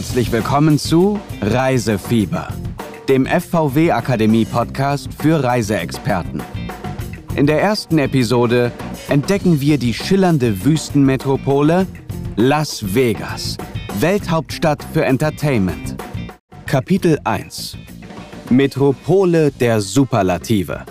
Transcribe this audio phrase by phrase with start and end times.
[0.00, 2.48] Herzlich willkommen zu Reisefieber,
[3.10, 6.42] dem FVW Akademie Podcast für Reiseexperten.
[7.36, 8.72] In der ersten Episode
[9.10, 11.86] entdecken wir die schillernde Wüstenmetropole
[12.36, 13.58] Las Vegas,
[13.98, 15.96] Welthauptstadt für Entertainment.
[16.64, 17.76] Kapitel 1
[18.48, 20.86] Metropole der Superlative.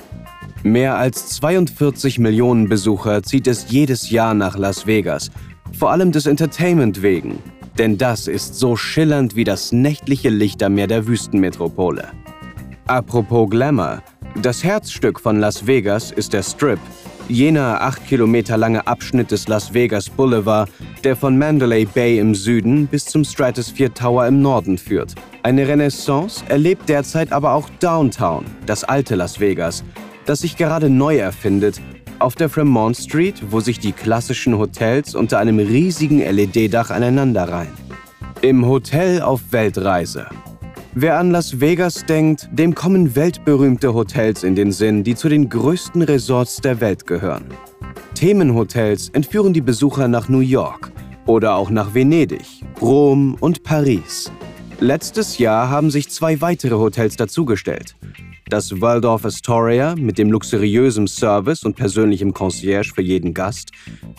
[0.62, 5.32] Mehr als 42 Millionen Besucher zieht es jedes Jahr nach Las Vegas,
[5.76, 7.40] vor allem des Entertainment wegen,
[7.80, 12.10] denn das ist so schillernd wie das nächtliche Lichtermeer der Wüstenmetropole.
[12.88, 14.04] Apropos Glamour,
[14.42, 16.80] das Herzstück von Las Vegas ist der Strip,
[17.30, 20.70] jener acht Kilometer lange Abschnitt des Las Vegas Boulevard,
[21.04, 25.16] der von Mandalay Bay im Süden bis zum Stratosphere Tower im Norden führt.
[25.44, 29.86] Eine Renaissance erlebt derzeit aber auch Downtown, das alte Las Vegas,
[30.26, 31.80] das sich gerade neu erfindet,
[32.20, 37.74] auf der Fremont Street, wo sich die klassischen Hotels unter einem riesigen LED-Dach aneinanderreihen.
[38.41, 40.27] Im Hotel auf Weltreise.
[40.93, 45.49] Wer an Las Vegas denkt, dem kommen weltberühmte Hotels in den Sinn, die zu den
[45.49, 47.46] größten Resorts der Welt gehören.
[48.16, 50.91] Themenhotels entführen die Besucher nach New York
[51.26, 52.46] oder auch nach Venedig,
[52.82, 54.32] Rom und Paris.
[54.80, 57.96] Letztes Jahr haben sich zwei weitere Hotels dazugestellt
[58.50, 63.72] das Waldorf Astoria mit dem luxuriösen Service und persönlichem Concierge für jeden Gast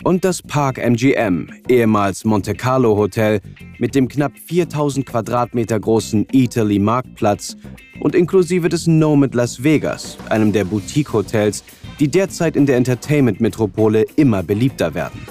[0.03, 3.41] und das Park MGM, ehemals Monte Carlo Hotel,
[3.77, 7.57] mit dem knapp 4000 Quadratmeter großen Italy Marktplatz
[7.99, 11.63] und inklusive des Nomad Las Vegas, einem der Boutique-Hotels,
[11.99, 15.21] die derzeit in der Entertainment-Metropole immer beliebter werden.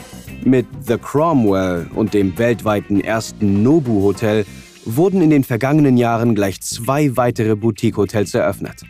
[0.45, 4.45] Mit The Cromwell und dem weltweiten ersten Nobu-Hotel
[4.85, 8.83] wurden in den vergangenen Jahren gleich zwei weitere Boutique-Hotels eröffnet.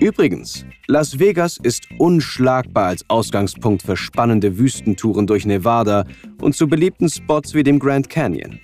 [0.00, 6.04] Übrigens, Las Vegas ist unschlagbar als Ausgangspunkt für spannende Wüstentouren durch Nevada
[6.40, 8.58] und zu beliebten Spots wie dem Grand Canyon.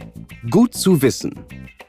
[0.50, 1.34] Gut zu wissen.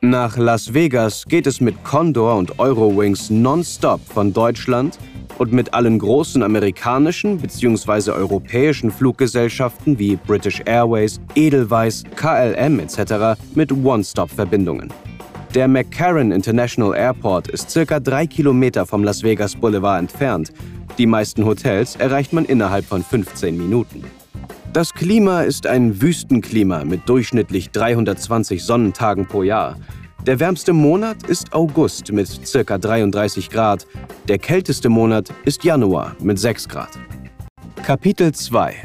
[0.09, 4.99] Nach Las Vegas geht es mit Condor und Eurowings nonstop von Deutschland
[5.39, 8.11] und mit allen großen amerikanischen bzw.
[8.11, 13.35] europäischen Fluggesellschaften wie British Airways, Edelweiss, KLM etc.
[13.55, 14.93] mit One-Stop-Verbindungen.
[15.55, 20.53] Der McCarran International Airport ist circa drei Kilometer vom Las Vegas Boulevard entfernt.
[20.99, 24.03] Die meisten Hotels erreicht man innerhalb von 15 Minuten.
[24.75, 29.77] Das Klima ist ein Wüstenklima mit durchschnittlich 320 Sonnentagen pro Jahr.
[30.27, 32.77] Der wärmste Monat ist August mit ca.
[32.77, 33.87] 33 Grad.
[34.27, 36.89] Der kälteste Monat ist Januar mit 6 Grad.
[37.85, 38.75] Kapitel 2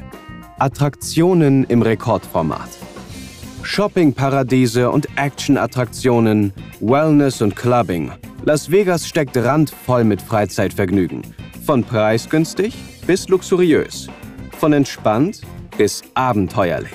[0.60, 2.70] Attraktionen im Rekordformat
[3.64, 8.12] Shoppingparadiese und Action-Attraktionen, Wellness und Clubbing.
[8.44, 11.22] Las Vegas steckt randvoll mit Freizeitvergnügen.
[11.66, 12.76] Von preisgünstig
[13.08, 14.06] bis luxuriös.
[14.56, 15.40] Von entspannt
[15.80, 16.92] bis abenteuerlich.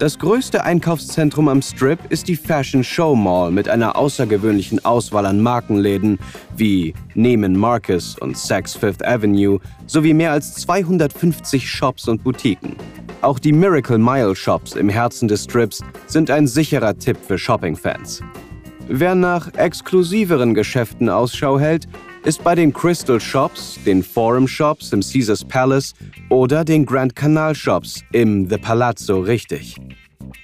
[0.00, 5.40] Das größte Einkaufszentrum am Strip ist die Fashion Show Mall mit einer außergewöhnlichen Auswahl an
[5.40, 6.18] Markenläden
[6.56, 12.74] wie Neiman Marcus und Saks Fifth Avenue sowie mehr als 250 Shops und Boutiquen.
[13.20, 18.20] Auch die Miracle Mile Shops im Herzen des Strips sind ein sicherer Tipp für Shopping-Fans.
[18.88, 21.86] Wer nach exklusiveren Geschäften Ausschau hält,
[22.24, 25.94] ist bei den Crystal Shops, den Forum Shops im Caesars Palace
[26.28, 29.76] oder den Grand Canal Shops im The Palazzo richtig.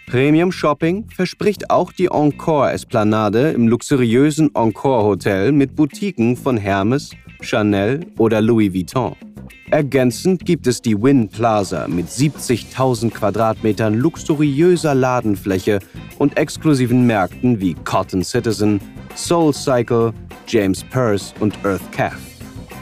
[0.09, 7.11] Premium Shopping verspricht auch die Encore Esplanade im luxuriösen Encore Hotel mit Boutiquen von Hermes,
[7.43, 9.15] Chanel oder Louis Vuitton.
[9.71, 15.81] Ergänzend gibt es die Wynn Plaza mit 70.000 Quadratmetern luxuriöser Ladenfläche
[16.19, 18.81] und exklusiven Märkten wie Cotton Citizen,
[19.15, 20.15] Soul Cycle,
[20.49, 22.19] James Purse und Earth Calf.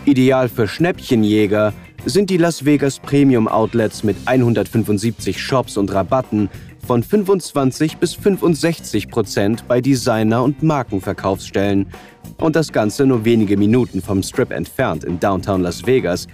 [0.04, 1.72] Ideal für Schnäppchenjäger
[2.04, 6.49] sind die Las Vegas Premium Outlets mit 175 Shops und Rabatten
[6.87, 11.88] von 25 bis 65 Prozent bei Designer- und Markenverkaufsstellen
[12.38, 16.28] und das Ganze nur wenige Minuten vom Strip entfernt in Downtown Las Vegas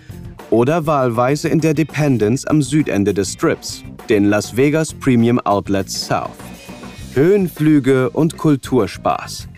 [0.50, 6.36] oder wahlweise in der Dependence am Südende des Strips, den Las Vegas Premium Outlets South.
[7.14, 9.48] Höhenflüge und Kulturspaß.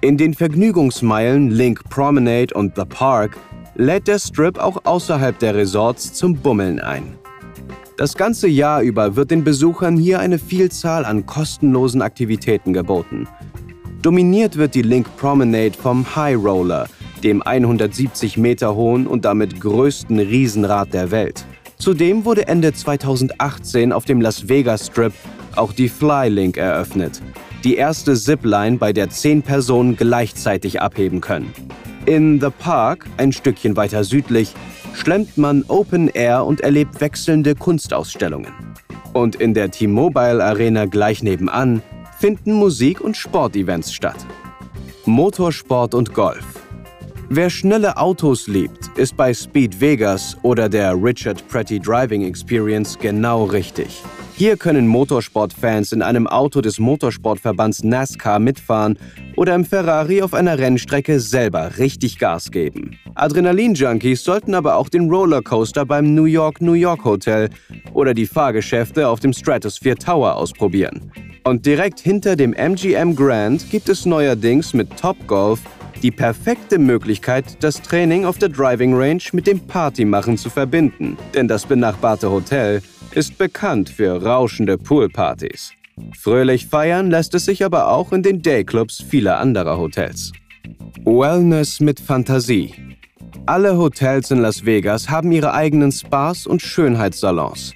[0.00, 3.36] In den Vergnügungsmeilen Link Promenade und The Park
[3.74, 7.18] lädt der Strip auch außerhalb der Resorts zum Bummeln ein.
[7.96, 13.26] Das ganze Jahr über wird den Besuchern hier eine Vielzahl an kostenlosen Aktivitäten geboten.
[14.00, 16.86] Dominiert wird die Link Promenade vom High Roller,
[17.24, 21.44] dem 170 Meter hohen und damit größten Riesenrad der Welt.
[21.76, 25.12] Zudem wurde Ende 2018 auf dem Las Vegas Strip
[25.56, 27.20] auch die Flylink eröffnet,
[27.64, 31.52] die erste Zipline, bei der zehn Personen gleichzeitig abheben können.
[32.06, 34.54] In The Park, ein Stückchen weiter südlich,
[34.94, 38.52] schlemmt man Open Air und erlebt wechselnde Kunstausstellungen.
[39.12, 41.82] Und in der T-Mobile Arena gleich nebenan
[42.18, 44.26] finden Musik- und Sportevents statt.
[45.04, 46.44] Motorsport und Golf.
[47.30, 53.44] Wer schnelle Autos liebt, ist bei Speed Vegas oder der Richard Pretty Driving Experience genau
[53.44, 54.02] richtig.
[54.38, 58.96] Hier können Motorsportfans in einem Auto des Motorsportverbands NASCAR mitfahren
[59.34, 62.96] oder im Ferrari auf einer Rennstrecke selber richtig Gas geben.
[63.16, 67.50] Adrenalin-Junkies sollten aber auch den Rollercoaster beim New York New York Hotel
[67.94, 71.10] oder die Fahrgeschäfte auf dem Stratosphere Tower ausprobieren.
[71.42, 75.62] Und direkt hinter dem MGM Grand gibt es neuerdings mit Top Golf
[76.00, 81.16] die perfekte Möglichkeit, das Training auf der Driving Range mit dem Partymachen zu verbinden.
[81.34, 82.82] Denn das benachbarte Hotel
[83.12, 85.72] ist bekannt für rauschende Poolpartys.
[86.18, 90.32] Fröhlich feiern lässt es sich aber auch in den Dayclubs vieler anderer Hotels.
[91.04, 92.74] Wellness mit Fantasie.
[93.46, 97.72] Alle Hotels in Las Vegas haben ihre eigenen Spas und Schönheitssalons.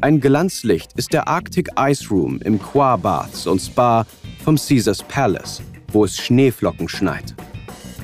[0.00, 4.06] Ein Glanzlicht ist der Arctic Ice Room im Qua Baths und Spa
[4.44, 7.34] vom Caesars Palace, wo es Schneeflocken schneit.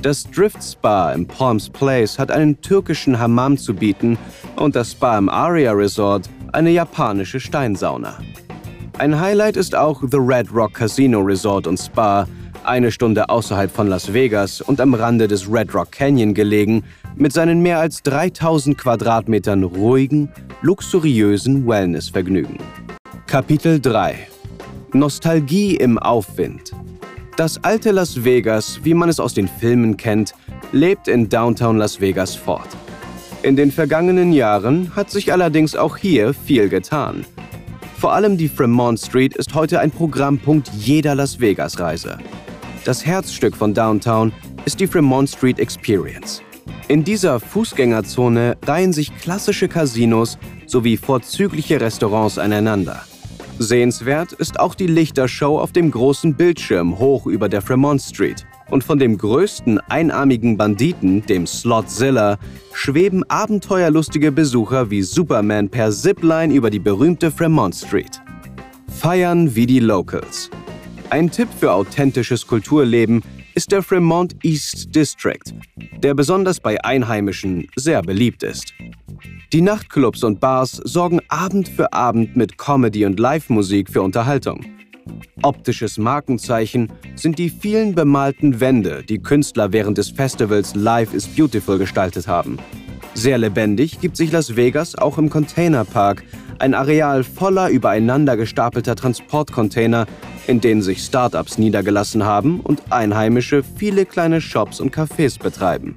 [0.00, 4.16] Das Drift Spa im Palms Place hat einen türkischen Hammam zu bieten
[4.56, 8.18] und das Spa im Aria Resort eine japanische Steinsauna.
[8.98, 12.26] Ein Highlight ist auch The Red Rock Casino Resort und Spa,
[12.64, 16.84] eine Stunde außerhalb von Las Vegas und am Rande des Red Rock Canyon gelegen,
[17.16, 20.28] mit seinen mehr als 3000 Quadratmetern ruhigen,
[20.62, 22.58] luxuriösen Wellnessvergnügen.
[23.26, 24.26] Kapitel 3
[24.92, 26.72] Nostalgie im Aufwind
[27.36, 30.34] Das alte Las Vegas, wie man es aus den Filmen kennt,
[30.72, 32.68] lebt in Downtown Las Vegas fort.
[33.42, 37.24] In den vergangenen Jahren hat sich allerdings auch hier viel getan.
[37.96, 42.18] Vor allem die Fremont Street ist heute ein Programmpunkt jeder Las Vegas-Reise.
[42.84, 44.32] Das Herzstück von Downtown
[44.66, 46.42] ist die Fremont Street Experience.
[46.88, 53.04] In dieser Fußgängerzone reihen sich klassische Casinos sowie vorzügliche Restaurants aneinander.
[53.58, 58.84] Sehenswert ist auch die Lichtershow auf dem großen Bildschirm hoch über der Fremont Street, und
[58.84, 62.38] von dem größten einarmigen Banditen, dem Slotzilla,
[62.72, 68.20] schweben abenteuerlustige Besucher wie Superman per Zipline über die berühmte Fremont Street.
[68.88, 70.50] Feiern wie die Locals.
[71.10, 73.22] Ein Tipp für authentisches Kulturleben
[73.54, 75.52] ist der Fremont East District,
[75.98, 78.72] der besonders bei Einheimischen sehr beliebt ist.
[79.52, 84.64] Die Nachtclubs und Bars sorgen Abend für Abend mit Comedy und Live-Musik für Unterhaltung.
[85.42, 91.78] Optisches Markenzeichen sind die vielen bemalten Wände, die Künstler während des Festivals Life is Beautiful
[91.78, 92.58] gestaltet haben.
[93.14, 96.24] Sehr lebendig gibt sich Las Vegas auch im Containerpark,
[96.58, 100.06] ein Areal voller übereinander gestapelter Transportcontainer,
[100.46, 105.96] in denen sich Startups niedergelassen haben und Einheimische viele kleine Shops und Cafés betreiben.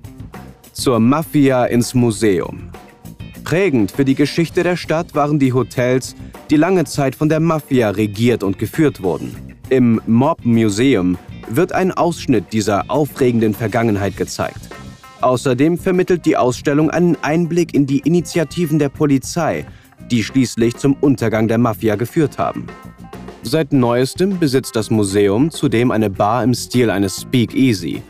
[0.74, 2.73] Zur Mafia ins Museum.
[3.44, 6.16] Prägend für die Geschichte der Stadt waren die Hotels,
[6.50, 9.36] die lange Zeit von der Mafia regiert und geführt wurden.
[9.70, 11.18] Im Mob Museum
[11.50, 14.70] wird ein Ausschnitt dieser aufregenden Vergangenheit gezeigt.
[15.22, 19.66] Außerdem vermittelt die Ausstellung einen Einblick in die Initiativen der Polizei,
[20.12, 22.68] die schließlich zum Untergang der Mafia geführt haben.
[23.42, 28.02] Seit neuestem besitzt das Museum zudem eine Bar im Stil eines Speakeasy.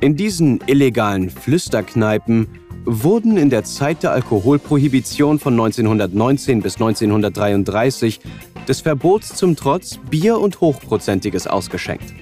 [0.00, 2.48] In diesen illegalen Flüsterkneipen
[2.84, 8.20] wurden in der Zeit der Alkoholprohibition von 1919 bis 1933
[8.66, 12.14] des Verbots zum Trotz Bier und Hochprozentiges ausgeschenkt.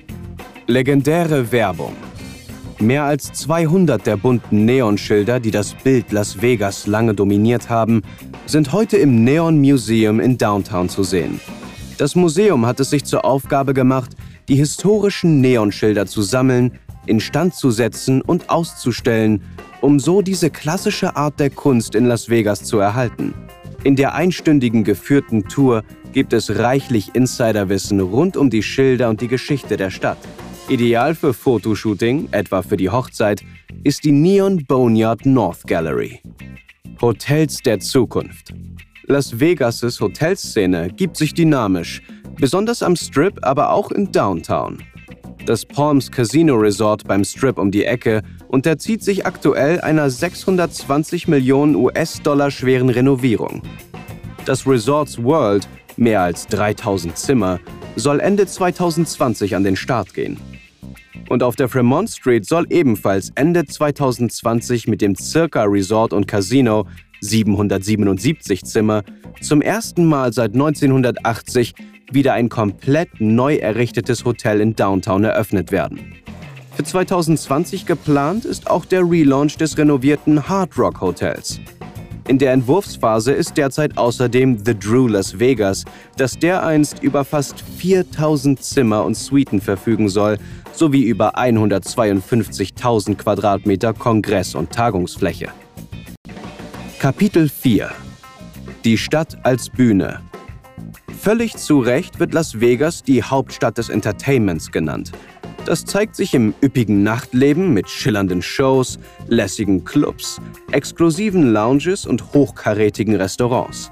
[0.67, 1.95] Legendäre Werbung.
[2.81, 8.03] Mehr als 200 der bunten Neonschilder, die das Bild Las Vegas lange dominiert haben,
[8.47, 11.41] sind heute im Neon Museum in Downtown zu sehen.
[11.99, 14.13] Das Museum hat es sich zur Aufgabe gemacht,
[14.49, 19.43] die historischen Neonschilder zu sammeln, instand zu setzen und auszustellen,
[19.81, 23.35] um so diese klassische Art der Kunst in Las Vegas zu erhalten.
[23.85, 29.29] In der einstündigen geführten Tour gibt es reichlich Insiderwissen rund um die Schilder und die
[29.29, 30.19] Geschichte der Stadt.
[30.69, 33.43] Ideal für Fotoshooting, etwa für die Hochzeit,
[33.85, 36.21] ist die Neon Boneyard North Gallery.
[37.01, 38.53] Hotels der Zukunft.
[39.07, 42.03] Las Vegas' Hotelszene gibt sich dynamisch,
[42.37, 44.79] besonders am Strip, aber auch in Downtown.
[45.47, 51.75] Das Palms Casino Resort beim Strip um die Ecke unterzieht sich aktuell einer 620 Millionen
[51.75, 53.63] US-Dollar schweren Renovierung.
[54.45, 57.61] Das Resorts World, mehr als 3000 Zimmer,
[57.97, 60.39] soll Ende 2020 an den Start gehen.
[61.29, 66.87] Und auf der Fremont Street soll ebenfalls Ende 2020 mit dem Circa Resort und Casino
[67.21, 69.03] 777 Zimmer
[69.41, 71.75] zum ersten Mal seit 1980
[72.13, 76.15] wieder ein komplett neu errichtetes Hotel in Downtown eröffnet werden.
[76.75, 81.61] Für 2020 geplant ist auch der Relaunch des renovierten Hard Rock Hotels.
[82.29, 85.85] In der Entwurfsphase ist derzeit außerdem The Drew Las Vegas,
[86.19, 90.39] das dereinst über fast 4000 Zimmer und Suiten verfügen soll,
[90.73, 95.49] sowie über 152.000 Quadratmeter Kongress- und Tagungsfläche.
[96.99, 97.91] Kapitel 4
[98.85, 100.21] Die Stadt als Bühne
[101.21, 105.11] Völlig zu Recht wird Las Vegas die Hauptstadt des Entertainments genannt.
[105.67, 113.17] Das zeigt sich im üppigen Nachtleben mit schillernden Shows, lässigen Clubs, exklusiven Lounges und hochkarätigen
[113.17, 113.91] Restaurants.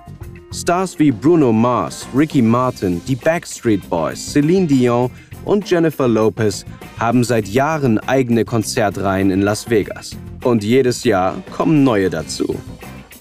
[0.55, 5.11] Stars wie Bruno Mars, Ricky Martin, die Backstreet Boys, Celine Dion
[5.45, 6.65] und Jennifer Lopez
[6.99, 10.17] haben seit Jahren eigene Konzertreihen in Las Vegas.
[10.45, 12.57] Und jedes Jahr kommen neue dazu.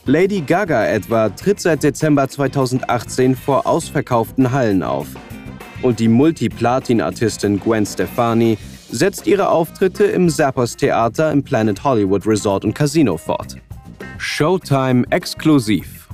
[0.07, 5.07] Lady Gaga etwa tritt seit Dezember 2018 vor ausverkauften Hallen auf
[5.81, 8.59] und die Multiplatin-Artistin Gwen Stefani
[8.91, 13.55] setzt ihre Auftritte im Zappos Theater im Planet Hollywood Resort und Casino fort.
[14.19, 16.07] Showtime exklusiv.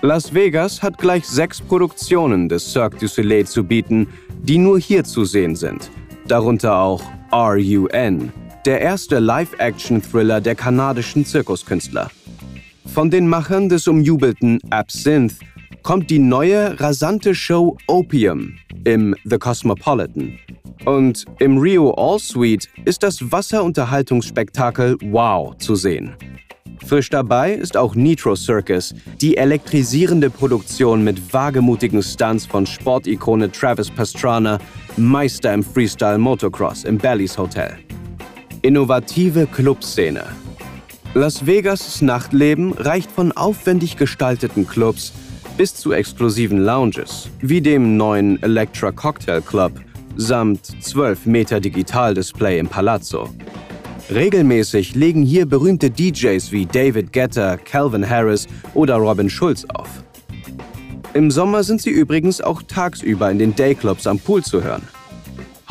[0.00, 4.08] Las Vegas hat gleich sechs Produktionen des Cirque du Soleil zu bieten,
[4.42, 5.90] die nur hier zu sehen sind.
[6.26, 8.32] Darunter auch RUN,
[8.64, 12.10] der erste Live-Action-Thriller der kanadischen Zirkuskünstler.
[12.86, 15.36] Von den Machern des umjubelten Absinthe
[15.82, 20.38] kommt die neue, rasante Show Opium im The Cosmopolitan.
[20.84, 26.14] Und im Rio All Suite ist das Wasserunterhaltungsspektakel Wow zu sehen.
[26.86, 33.90] Frisch dabei ist auch Nitro Circus, die elektrisierende Produktion mit wagemutigen Stunts von Sportikone Travis
[33.90, 34.58] Pastrana,
[34.96, 37.78] Meister im Freestyle Motocross im Bally's Hotel.
[38.62, 40.43] Innovative Clubszene.
[41.16, 45.12] Las Vegas' Nachtleben reicht von aufwendig gestalteten Clubs
[45.56, 49.80] bis zu exklusiven Lounges, wie dem neuen Electra Cocktail Club
[50.16, 53.28] samt 12 Meter Digitaldisplay im Palazzo.
[54.10, 59.88] Regelmäßig legen hier berühmte DJs wie David Guetta, Calvin Harris oder Robin Schulz auf.
[61.14, 64.82] Im Sommer sind sie übrigens auch tagsüber in den Dayclubs am Pool zu hören.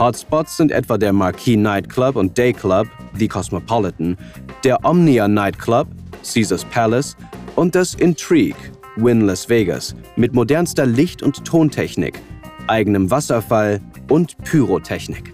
[0.03, 4.17] Hotspots sind etwa der Marquee Nightclub und Dayclub, The Cosmopolitan,
[4.65, 5.87] der Omnia Nightclub,
[6.23, 7.15] Caesars Palace
[7.55, 8.57] und das Intrigue,
[8.97, 12.19] Win Las Vegas mit modernster Licht- und Tontechnik,
[12.67, 13.79] eigenem Wasserfall
[14.09, 15.33] und Pyrotechnik.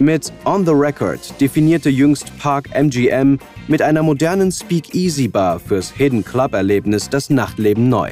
[0.00, 3.38] Mit On the Record definierte jüngst Park MGM
[3.68, 8.10] mit einer modernen Speakeasy-Bar fürs Hidden Club-Erlebnis das Nachtleben neu.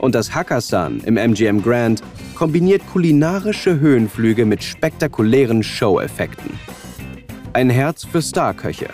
[0.00, 2.02] Und das Hakkasan im MGM Grand
[2.38, 6.52] kombiniert kulinarische Höhenflüge mit spektakulären Show-Effekten.
[7.52, 8.86] Ein Herz für Starköche.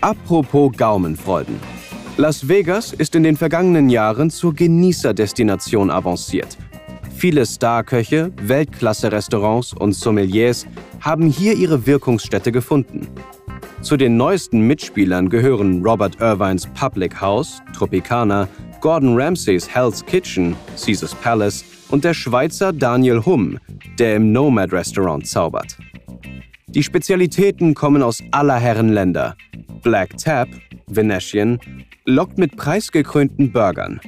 [0.00, 1.60] Apropos Gaumenfreuden.
[2.16, 6.58] Las Vegas ist in den vergangenen Jahren zur Genießerdestination avanciert.
[7.14, 10.66] Viele Starköche, Weltklasse-Restaurants und Sommeliers
[10.98, 13.06] haben hier ihre Wirkungsstätte gefunden.
[13.80, 18.48] Zu den neuesten Mitspielern gehören Robert Irvines Public House, Tropicana,
[18.80, 23.58] Gordon Ramsays Hell's Kitchen, Caesars Palace und der Schweizer Daniel Humm,
[23.98, 25.76] der im Nomad Restaurant zaubert.
[26.68, 29.36] Die Spezialitäten kommen aus aller Herren Länder.
[29.82, 30.48] Black Tap,
[30.86, 31.58] Venetian
[32.06, 34.00] lockt mit preisgekrönten Burgern.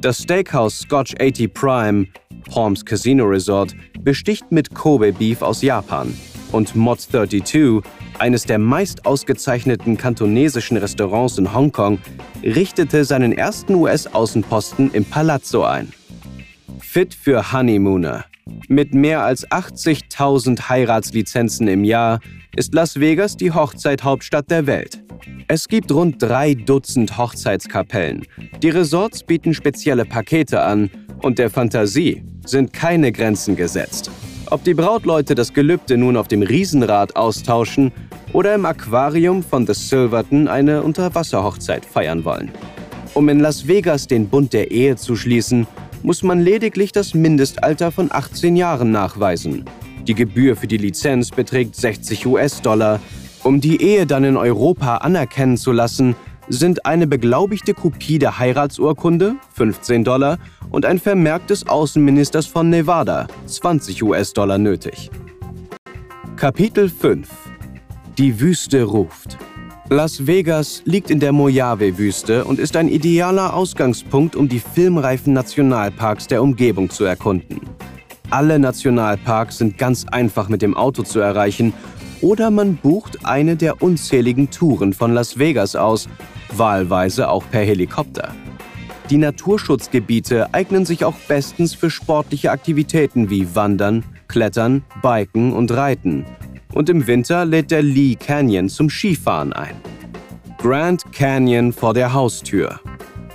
[0.00, 2.06] Das Steakhouse Scotch 80 Prime,
[2.48, 6.14] Palms Casino Resort, besticht mit Kobe Beef aus Japan.
[6.52, 7.82] Und Mod 32,
[8.20, 11.98] eines der meist ausgezeichneten kantonesischen Restaurants in Hongkong,
[12.44, 15.92] richtete seinen ersten US-Außenposten im Palazzo ein.
[16.80, 18.24] Fit für Honeymooner.
[18.68, 22.20] Mit mehr als 80.000 Heiratslizenzen im Jahr
[22.56, 25.02] ist Las Vegas die Hochzeithauptstadt der Welt.
[25.48, 28.26] Es gibt rund drei Dutzend Hochzeitskapellen.
[28.62, 30.90] Die Resorts bieten spezielle Pakete an
[31.22, 34.10] und der Fantasie sind keine Grenzen gesetzt.
[34.50, 37.92] Ob die Brautleute das Gelübde nun auf dem Riesenrad austauschen
[38.32, 42.50] oder im Aquarium von The Silverton eine Unterwasserhochzeit feiern wollen.
[43.14, 45.66] Um in Las Vegas den Bund der Ehe zu schließen,
[46.04, 49.64] muss man lediglich das Mindestalter von 18 Jahren nachweisen.
[50.06, 53.00] Die Gebühr für die Lizenz beträgt 60 US-Dollar
[53.44, 56.16] um die Ehe dann in Europa anerkennen zu lassen,
[56.48, 60.38] sind eine beglaubigte Kopie der Heiratsurkunde 15 Dollar
[60.70, 65.10] und ein Vermerk des Außenministers von Nevada 20 US-Dollar nötig.
[66.36, 67.28] Kapitel 5
[68.16, 69.36] Die Wüste ruft.
[69.90, 76.26] Las Vegas liegt in der Mojave-Wüste und ist ein idealer Ausgangspunkt, um die filmreifen Nationalparks
[76.26, 77.60] der Umgebung zu erkunden.
[78.30, 81.74] Alle Nationalparks sind ganz einfach mit dem Auto zu erreichen
[82.22, 86.08] oder man bucht eine der unzähligen Touren von Las Vegas aus,
[86.50, 88.34] wahlweise auch per Helikopter.
[89.10, 96.24] Die Naturschutzgebiete eignen sich auch bestens für sportliche Aktivitäten wie Wandern, Klettern, Biken und Reiten.
[96.74, 99.76] Und im Winter lädt der Lee Canyon zum Skifahren ein.
[100.58, 102.80] Grand Canyon vor der Haustür.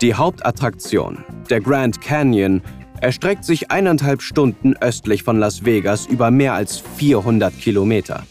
[0.01, 2.61] Die Hauptattraktion, der Grand Canyon,
[2.99, 8.23] erstreckt sich eineinhalb Stunden östlich von Las Vegas über mehr als 400 Kilometer.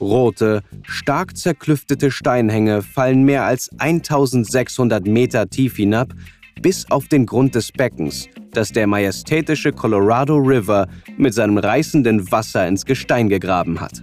[0.00, 6.14] Rote, stark zerklüftete Steinhänge fallen mehr als 1600 Meter tief hinab
[6.60, 10.86] bis auf den Grund des Beckens, das der majestätische Colorado River
[11.16, 14.02] mit seinem reißenden Wasser ins Gestein gegraben hat.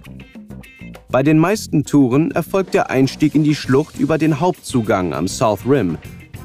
[1.10, 5.60] Bei den meisten Touren erfolgt der Einstieg in die Schlucht über den Hauptzugang am South
[5.66, 5.96] Rim.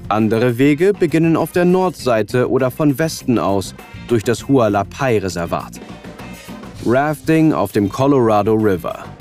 [0.08, 3.76] Andere Wege beginnen auf der Nordseite oder von Westen aus
[4.08, 5.82] durch das Hualapai-Reservat.
[6.86, 9.13] Rafting auf dem Colorado River.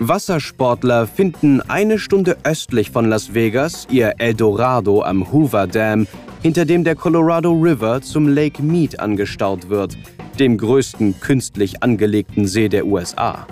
[0.00, 6.06] Wassersportler finden eine Stunde östlich von Las Vegas ihr Eldorado am Hoover Dam,
[6.40, 9.98] hinter dem der Colorado River zum Lake Mead angestaut wird,
[10.38, 13.44] dem größten künstlich angelegten See der USA.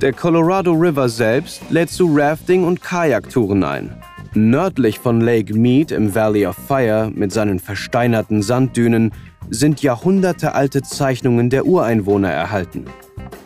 [0.00, 3.94] Der Colorado River selbst lädt zu Rafting- und Kajaktouren ein.
[4.34, 9.12] Nördlich von Lake Mead im Valley of Fire mit seinen versteinerten Sanddünen
[9.50, 12.86] sind jahrhundertealte Zeichnungen der Ureinwohner erhalten.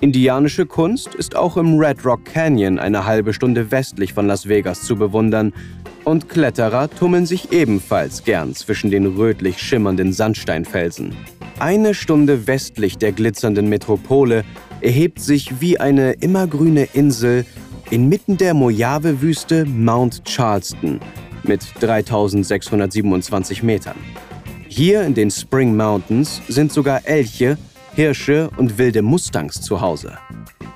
[0.03, 4.81] Indianische Kunst ist auch im Red Rock Canyon eine halbe Stunde westlich von Las Vegas
[4.81, 5.53] zu bewundern
[6.05, 11.15] und Kletterer tummeln sich ebenfalls gern zwischen den rötlich schimmernden Sandsteinfelsen.
[11.59, 14.45] Eine Stunde westlich der glitzernden Metropole
[14.81, 17.45] erhebt sich wie eine immergrüne Insel
[17.91, 20.99] inmitten der Mojave-Wüste Mount Charleston
[21.43, 23.97] mit 3627 Metern.
[24.67, 27.59] Hier in den Spring Mountains sind sogar Elche
[27.95, 30.17] Hirsche und wilde Mustangs zu Hause.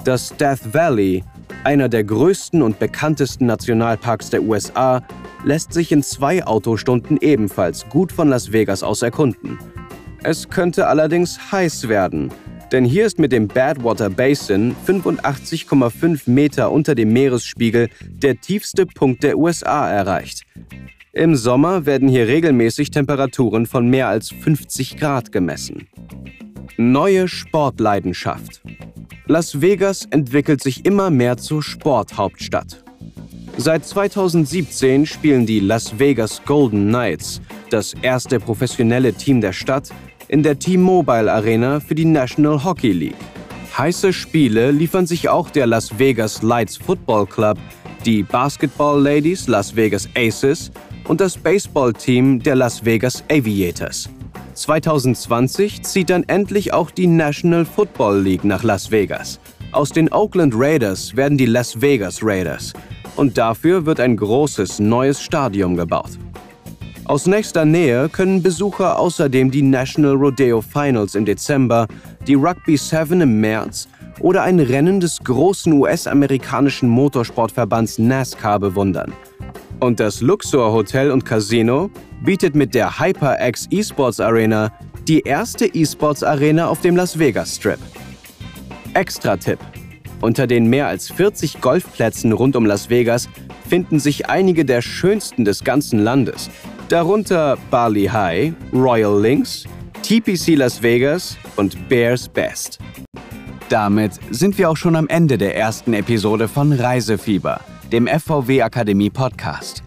[0.04, 1.24] Das Death Valley,
[1.62, 5.02] einer der größten und bekanntesten Nationalparks der USA,
[5.44, 9.58] lässt sich in zwei Autostunden ebenfalls gut von Las Vegas aus erkunden.
[10.22, 12.30] Es könnte allerdings heiß werden,
[12.72, 19.22] denn hier ist mit dem Badwater Basin 85,5 Meter unter dem Meeresspiegel der tiefste Punkt
[19.22, 20.44] der USA erreicht.
[21.12, 25.86] Im Sommer werden hier regelmäßig Temperaturen von mehr als 50 Grad gemessen.
[26.76, 28.62] Neue Sportleidenschaft.
[29.26, 32.84] Las Vegas entwickelt sich immer mehr zur Sporthauptstadt.
[33.56, 39.90] Seit 2017 spielen die Las Vegas Golden Knights, das erste professionelle Team der Stadt,
[40.28, 43.16] in der T-Mobile Arena für die National Hockey League.
[43.78, 47.58] Heiße Spiele liefern sich auch der Las Vegas Lights Football Club,
[48.04, 50.70] die Basketball Ladies Las Vegas Aces
[51.08, 54.08] und das Baseball-Team der Las Vegas Aviators.
[54.54, 59.40] 2020 zieht dann endlich auch die National Football League nach Las Vegas.
[59.72, 62.72] Aus den Oakland Raiders werden die Las Vegas Raiders.
[63.16, 66.18] Und dafür wird ein großes neues Stadion gebaut.
[67.06, 71.86] Aus nächster Nähe können Besucher außerdem die National Rodeo Finals im Dezember,
[72.26, 73.88] die Rugby 7 im März
[74.20, 79.12] oder ein Rennen des großen US-amerikanischen Motorsportverbands NASCAR bewundern.
[79.80, 81.90] Und das Luxor Hotel und Casino
[82.24, 84.72] bietet mit der HyperX Esports Arena
[85.06, 87.78] die erste Esports Arena auf dem Las Vegas Strip.
[88.94, 89.58] Extra-Tipp:
[90.22, 93.28] Unter den mehr als 40 Golfplätzen rund um Las Vegas
[93.68, 96.50] finden sich einige der schönsten des ganzen Landes,
[96.88, 99.64] darunter Bali High, Royal Links,
[100.02, 102.78] TPC Las Vegas und Bears Best.
[103.68, 107.60] Damit sind wir auch schon am Ende der ersten Episode von Reisefieber,
[107.92, 109.82] dem FVW Akademie Podcast.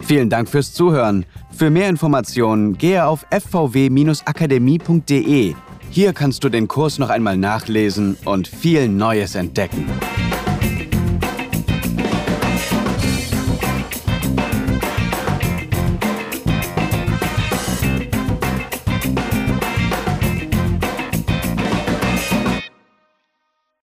[0.00, 1.26] Vielen Dank fürs Zuhören.
[1.58, 5.54] Für mehr Informationen gehe auf fvw-akademie.de.
[5.90, 9.90] Hier kannst du den Kurs noch einmal nachlesen und viel Neues entdecken.